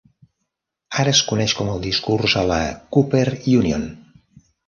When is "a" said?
2.43-2.43